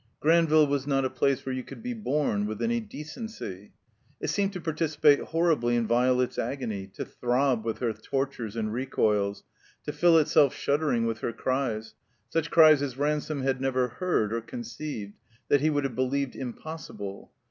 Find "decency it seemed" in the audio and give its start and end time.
2.79-4.51